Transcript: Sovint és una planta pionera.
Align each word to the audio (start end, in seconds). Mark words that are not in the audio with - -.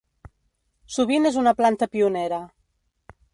Sovint 0.95 1.29
és 1.31 1.37
una 1.41 1.53
planta 1.59 1.89
pionera. 1.97 2.41